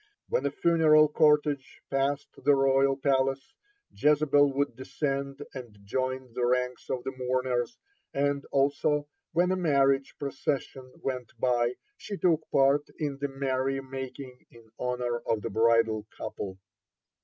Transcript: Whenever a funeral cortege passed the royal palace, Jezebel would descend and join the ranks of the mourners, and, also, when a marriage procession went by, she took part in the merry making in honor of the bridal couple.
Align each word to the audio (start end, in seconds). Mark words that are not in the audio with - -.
Whenever 0.29 0.55
a 0.55 0.57
funeral 0.61 1.07
cortege 1.07 1.79
passed 1.91 2.27
the 2.35 2.55
royal 2.55 2.97
palace, 2.97 3.53
Jezebel 3.91 4.51
would 4.51 4.75
descend 4.75 5.43
and 5.53 5.77
join 5.85 6.33
the 6.33 6.43
ranks 6.43 6.89
of 6.89 7.03
the 7.03 7.11
mourners, 7.11 7.77
and, 8.11 8.43
also, 8.47 9.07
when 9.33 9.51
a 9.51 9.55
marriage 9.55 10.15
procession 10.17 10.91
went 11.03 11.39
by, 11.39 11.75
she 11.97 12.17
took 12.17 12.49
part 12.49 12.87
in 12.97 13.19
the 13.19 13.27
merry 13.27 13.79
making 13.79 14.47
in 14.49 14.71
honor 14.79 15.19
of 15.19 15.43
the 15.43 15.51
bridal 15.51 16.07
couple. 16.17 16.57